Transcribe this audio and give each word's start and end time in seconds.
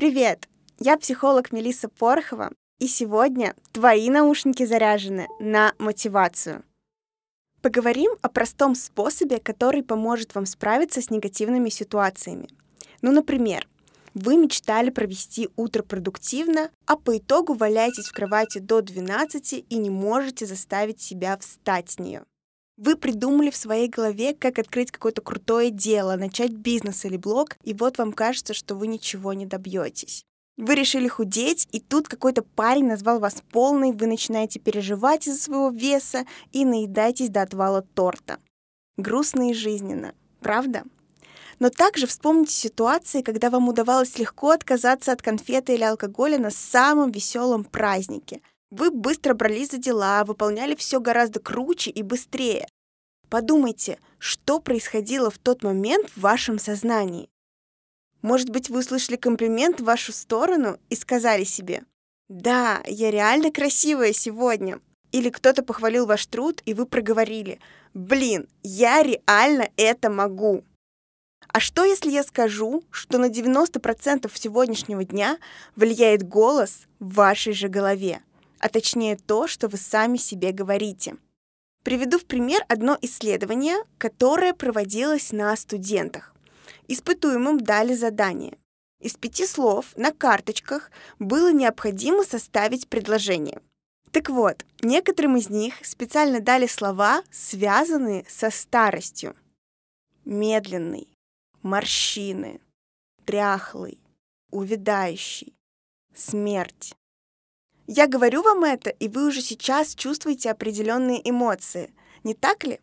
Привет! 0.00 0.48
Я 0.78 0.96
психолог 0.96 1.52
Мелисса 1.52 1.90
Порохова, 1.90 2.52
и 2.78 2.86
сегодня 2.86 3.54
твои 3.72 4.08
наушники 4.08 4.64
заряжены 4.64 5.28
на 5.40 5.74
мотивацию. 5.78 6.64
Поговорим 7.60 8.12
о 8.22 8.30
простом 8.30 8.74
способе, 8.74 9.40
который 9.40 9.82
поможет 9.82 10.34
вам 10.34 10.46
справиться 10.46 11.02
с 11.02 11.10
негативными 11.10 11.68
ситуациями. 11.68 12.48
Ну, 13.02 13.12
например, 13.12 13.68
вы 14.14 14.38
мечтали 14.38 14.88
провести 14.88 15.50
утро 15.56 15.82
продуктивно, 15.82 16.70
а 16.86 16.96
по 16.96 17.18
итогу 17.18 17.52
валяетесь 17.52 18.08
в 18.08 18.14
кровати 18.14 18.58
до 18.58 18.80
12 18.80 19.66
и 19.68 19.76
не 19.76 19.90
можете 19.90 20.46
заставить 20.46 21.02
себя 21.02 21.36
встать 21.36 21.90
с 21.90 21.98
нее. 21.98 22.24
Вы 22.80 22.96
придумали 22.96 23.50
в 23.50 23.56
своей 23.56 23.88
голове, 23.88 24.32
как 24.32 24.58
открыть 24.58 24.90
какое-то 24.90 25.20
крутое 25.20 25.70
дело, 25.70 26.16
начать 26.16 26.52
бизнес 26.52 27.04
или 27.04 27.18
блог, 27.18 27.58
и 27.62 27.74
вот 27.74 27.98
вам 27.98 28.14
кажется, 28.14 28.54
что 28.54 28.74
вы 28.74 28.86
ничего 28.86 29.34
не 29.34 29.44
добьетесь. 29.44 30.24
Вы 30.56 30.76
решили 30.76 31.06
худеть, 31.06 31.68
и 31.72 31.80
тут 31.80 32.08
какой-то 32.08 32.40
парень 32.40 32.86
назвал 32.86 33.18
вас 33.18 33.42
полной, 33.52 33.92
вы 33.92 34.06
начинаете 34.06 34.60
переживать 34.60 35.28
из-за 35.28 35.42
своего 35.42 35.68
веса 35.68 36.24
и 36.52 36.64
наедаетесь 36.64 37.28
до 37.28 37.42
отвала 37.42 37.82
торта. 37.82 38.38
Грустно 38.96 39.50
и 39.50 39.52
жизненно, 39.52 40.14
правда? 40.40 40.84
Но 41.58 41.68
также 41.68 42.06
вспомните 42.06 42.54
ситуации, 42.54 43.20
когда 43.20 43.50
вам 43.50 43.68
удавалось 43.68 44.18
легко 44.18 44.52
отказаться 44.52 45.12
от 45.12 45.20
конфеты 45.20 45.74
или 45.74 45.82
алкоголя 45.82 46.38
на 46.38 46.50
самом 46.50 47.10
веселом 47.10 47.64
празднике. 47.64 48.40
Вы 48.70 48.90
быстро 48.92 49.34
брались 49.34 49.70
за 49.70 49.78
дела, 49.78 50.24
выполняли 50.24 50.76
все 50.76 51.00
гораздо 51.00 51.40
круче 51.40 51.90
и 51.90 52.02
быстрее. 52.02 52.68
Подумайте, 53.28 53.98
что 54.18 54.60
происходило 54.60 55.30
в 55.30 55.38
тот 55.38 55.62
момент 55.62 56.08
в 56.10 56.20
вашем 56.20 56.58
сознании. 56.58 57.28
Может 58.22 58.50
быть, 58.50 58.68
вы 58.68 58.80
услышали 58.80 59.16
комплимент 59.16 59.80
в 59.80 59.84
вашу 59.84 60.12
сторону 60.12 60.78
и 60.88 60.94
сказали 60.94 61.44
себе 61.44 61.84
«Да, 62.28 62.82
я 62.86 63.10
реально 63.10 63.50
красивая 63.50 64.12
сегодня». 64.12 64.80
Или 65.10 65.30
кто-то 65.30 65.64
похвалил 65.64 66.06
ваш 66.06 66.26
труд, 66.26 66.62
и 66.66 66.74
вы 66.74 66.86
проговорили 66.86 67.58
«Блин, 67.94 68.46
я 68.62 69.02
реально 69.02 69.68
это 69.76 70.10
могу». 70.10 70.62
А 71.48 71.58
что, 71.58 71.84
если 71.84 72.10
я 72.10 72.22
скажу, 72.22 72.84
что 72.90 73.18
на 73.18 73.28
90% 73.28 74.30
сегодняшнего 74.32 75.04
дня 75.04 75.38
влияет 75.74 76.22
голос 76.22 76.82
в 77.00 77.14
вашей 77.14 77.52
же 77.52 77.68
голове, 77.68 78.22
а 78.60 78.68
точнее 78.68 79.16
то, 79.16 79.48
что 79.48 79.68
вы 79.68 79.78
сами 79.78 80.16
себе 80.16 80.52
говорите? 80.52 81.16
Приведу 81.82 82.18
в 82.18 82.26
пример 82.26 82.64
одно 82.68 82.96
исследование, 83.00 83.76
которое 83.98 84.52
проводилось 84.52 85.32
на 85.32 85.56
студентах. 85.56 86.34
Испытуемым 86.86 87.58
дали 87.58 87.94
задание. 87.94 88.58
Из 89.00 89.14
пяти 89.14 89.46
слов 89.46 89.96
на 89.96 90.12
карточках 90.12 90.90
было 91.18 91.52
необходимо 91.52 92.22
составить 92.22 92.88
предложение. 92.88 93.62
Так 94.10 94.28
вот, 94.28 94.66
некоторым 94.82 95.36
из 95.36 95.48
них 95.48 95.74
специально 95.82 96.40
дали 96.40 96.66
слова, 96.66 97.22
связанные 97.30 98.26
со 98.28 98.50
старостью. 98.50 99.34
Медленный, 100.24 101.08
морщины, 101.62 102.60
дряхлый, 103.24 103.98
увядающий, 104.50 105.54
смерть. 106.14 106.94
Я 107.92 108.06
говорю 108.06 108.42
вам 108.42 108.62
это, 108.62 108.90
и 108.90 109.08
вы 109.08 109.26
уже 109.26 109.40
сейчас 109.40 109.96
чувствуете 109.96 110.52
определенные 110.52 111.28
эмоции, 111.28 111.92
не 112.22 112.34
так 112.34 112.62
ли? 112.62 112.78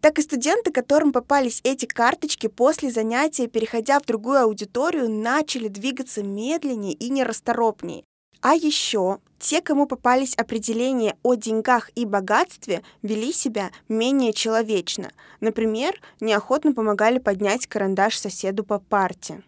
так 0.00 0.18
и 0.18 0.22
студенты, 0.22 0.70
которым 0.70 1.12
попались 1.12 1.60
эти 1.64 1.86
карточки 1.86 2.48
после 2.48 2.90
занятия, 2.90 3.46
переходя 3.46 4.00
в 4.00 4.04
другую 4.04 4.40
аудиторию, 4.40 5.08
начали 5.08 5.68
двигаться 5.68 6.22
медленнее 6.22 6.92
и 6.92 7.08
нерасторопнее. 7.08 8.04
А 8.42 8.54
еще 8.54 9.20
те, 9.38 9.62
кому 9.62 9.86
попались 9.86 10.34
определения 10.34 11.16
о 11.22 11.36
деньгах 11.36 11.90
и 11.94 12.04
богатстве, 12.04 12.82
вели 13.00 13.32
себя 13.32 13.70
менее 13.88 14.34
человечно. 14.34 15.10
Например, 15.40 15.98
неохотно 16.20 16.74
помогали 16.74 17.18
поднять 17.18 17.66
карандаш 17.66 18.18
соседу 18.18 18.62
по 18.64 18.80
парте. 18.80 19.42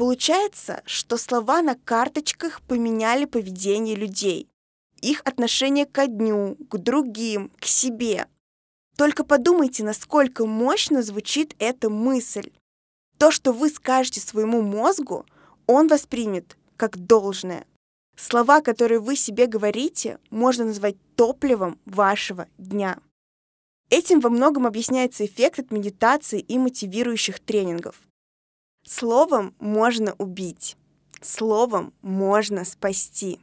Получается, 0.00 0.82
что 0.86 1.18
слова 1.18 1.60
на 1.60 1.74
карточках 1.74 2.62
поменяли 2.62 3.26
поведение 3.26 3.94
людей, 3.94 4.48
их 5.02 5.20
отношение 5.26 5.84
к 5.84 6.06
дню, 6.06 6.56
к 6.70 6.78
другим, 6.78 7.52
к 7.60 7.66
себе. 7.66 8.26
Только 8.96 9.24
подумайте, 9.24 9.84
насколько 9.84 10.46
мощно 10.46 11.02
звучит 11.02 11.54
эта 11.58 11.90
мысль. 11.90 12.50
То, 13.18 13.30
что 13.30 13.52
вы 13.52 13.68
скажете 13.68 14.20
своему 14.20 14.62
мозгу, 14.62 15.26
он 15.66 15.86
воспримет 15.86 16.56
как 16.78 16.96
должное. 16.96 17.66
Слова, 18.16 18.62
которые 18.62 19.00
вы 19.00 19.16
себе 19.16 19.44
говорите, 19.44 20.18
можно 20.30 20.64
назвать 20.64 20.96
топливом 21.14 21.78
вашего 21.84 22.48
дня. 22.56 22.98
Этим 23.90 24.20
во 24.20 24.30
многом 24.30 24.66
объясняется 24.66 25.26
эффект 25.26 25.58
от 25.58 25.70
медитации 25.70 26.40
и 26.40 26.56
мотивирующих 26.56 27.38
тренингов. 27.38 28.00
Словом 28.92 29.54
можно 29.60 30.16
убить. 30.18 30.76
Словом 31.22 31.94
можно 32.02 32.64
спасти. 32.64 33.38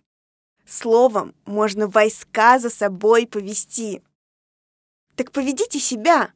Словом 0.66 1.34
можно 1.46 1.88
войска 1.88 2.60
за 2.60 2.70
собой 2.70 3.26
повести. 3.26 4.04
Так 5.16 5.32
поведите 5.32 5.80
себя. 5.80 6.34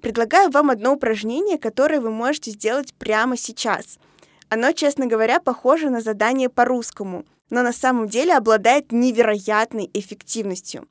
Предлагаю 0.00 0.50
вам 0.50 0.70
одно 0.70 0.94
упражнение, 0.94 1.56
которое 1.56 2.00
вы 2.00 2.10
можете 2.10 2.50
сделать 2.50 2.92
прямо 2.94 3.36
сейчас. 3.36 4.00
Оно, 4.48 4.72
честно 4.72 5.06
говоря, 5.06 5.38
похоже 5.38 5.88
на 5.88 6.00
задание 6.00 6.48
по-русскому, 6.48 7.24
но 7.48 7.62
на 7.62 7.72
самом 7.72 8.08
деле 8.08 8.36
обладает 8.36 8.90
невероятной 8.90 9.88
эффективностью. 9.94 10.88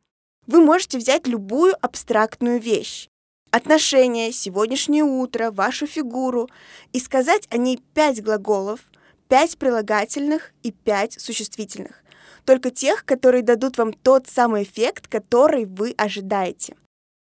Вы 0.48 0.64
можете 0.64 0.98
взять 0.98 1.28
любую 1.28 1.76
абстрактную 1.82 2.62
вещь, 2.62 3.10
отношения, 3.52 4.32
сегодняшнее 4.32 5.04
утро, 5.04 5.52
вашу 5.52 5.86
фигуру 5.86 6.50
и 6.94 7.00
сказать 7.00 7.48
о 7.52 7.58
ней 7.58 7.82
пять 7.94 8.24
глаголов, 8.24 8.80
пять 9.28 9.58
прилагательных 9.58 10.52
и 10.64 10.72
пять 10.72 11.20
существительных. 11.20 12.04
Только 12.46 12.72
тех, 12.72 13.06
которые 13.06 13.44
дадут 13.44 13.78
вам 13.78 13.94
тот 13.94 14.28
самый 14.28 14.64
эффект, 14.64 15.08
который 15.08 15.66
вы 15.66 15.94
ожидаете. 15.98 16.76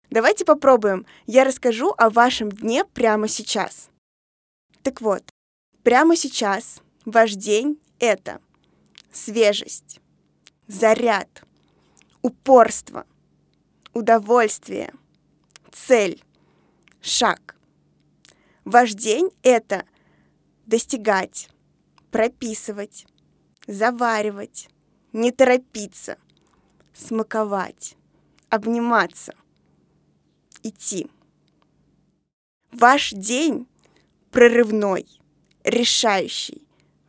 Давайте 0.09 0.45
попробуем. 0.45 1.06
Я 1.28 1.44
расскажу 1.44 1.94
о 1.97 2.09
вашем 2.09 2.50
дне 2.51 2.85
прямо 2.85 3.28
сейчас. 3.28 3.90
Так 4.81 5.01
вот, 5.01 5.23
прямо 5.84 6.16
сейчас 6.16 6.81
ваш 7.06 7.34
день— 7.34 7.79
это 8.00 8.40
свежесть, 9.11 10.00
заряд, 10.67 11.44
упорство, 12.22 13.06
удовольствие, 13.94 14.94
цель, 15.88 16.23
шаг. 17.01 17.56
Ваш 18.66 18.94
день— 18.94 19.29
это 19.44 19.85
достигать, 20.66 21.50
прописывать, 22.12 23.06
заваривать, 23.67 24.69
не 25.13 25.31
торопиться, 25.31 26.17
смаковать, 26.94 27.95
обниматься— 28.50 29.34
идти. 30.63 31.07
Ваш 32.72 33.11
день 33.11 33.67
прорывной, 34.31 35.07
решающий, 35.63 36.67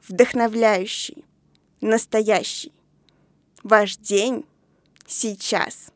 вдохновляющий, 0.09 1.25
настоящий. 1.81 2.73
Ваш 3.63 3.97
день 3.97 4.47
сейчас. 5.07 5.93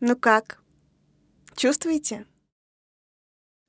Ну 0.00 0.16
как? 0.16 0.63
Чувствуете? 1.56 2.26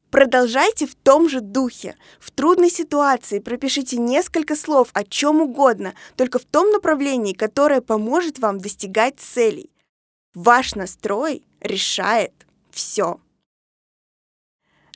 Продолжайте 0.10 0.88
в 0.88 0.96
том 0.96 1.30
же 1.30 1.42
духе. 1.42 1.98
В 2.20 2.32
трудной 2.32 2.70
ситуации 2.70 3.40
пропишите 3.40 3.98
несколько 3.98 4.56
слов 4.56 4.90
о 4.94 5.04
чем 5.04 5.42
угодно, 5.42 5.94
только 6.16 6.40
в 6.40 6.46
том 6.46 6.72
направлении, 6.72 7.34
которое 7.34 7.82
поможет 7.82 8.40
вам 8.40 8.60
достигать 8.60 9.20
целей. 9.20 9.70
Ваш 10.34 10.76
настрой 10.76 11.44
решает 11.60 12.34
все. 12.72 13.20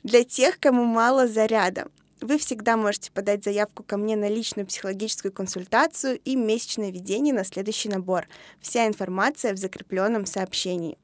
Для 0.02 0.24
тех, 0.24 0.58
кому 0.58 0.84
мало 0.84 1.28
заряда, 1.28 1.88
вы 2.20 2.38
всегда 2.38 2.76
можете 2.76 3.12
подать 3.12 3.44
заявку 3.44 3.82
ко 3.82 3.96
мне 3.96 4.16
на 4.16 4.28
личную 4.28 4.66
психологическую 4.66 5.32
консультацию 5.32 6.18
и 6.24 6.36
месячное 6.36 6.90
ведение 6.90 7.34
на 7.34 7.44
следующий 7.44 7.88
набор. 7.88 8.26
Вся 8.60 8.86
информация 8.86 9.52
в 9.52 9.58
закрепленном 9.58 10.26
сообщении. 10.26 10.98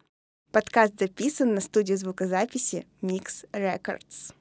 Подкаст 0.57 0.99
записан 0.99 1.55
на 1.55 1.61
студию 1.61 1.99
звукозаписи 1.99 2.87
Mix 3.03 3.45
Records. 3.53 4.33